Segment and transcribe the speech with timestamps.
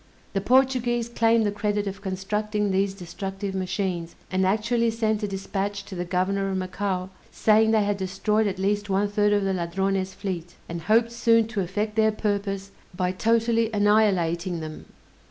[0.33, 5.85] The Portuguese claim the credit of constructing these destructive machines, and actually sent a dispatch
[5.85, 9.53] to the Governor of Macao, saying they had destroyed at least one third of the
[9.53, 14.85] Ladrones' fleet, and hoped soon to effect their purpose by totally annihilating them!